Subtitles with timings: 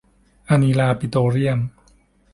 [0.49, 1.59] อานีลาปิโตรเลียม